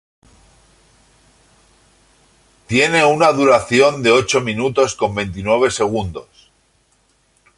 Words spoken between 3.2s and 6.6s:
duración de ocho minutos con veintinueve segundos.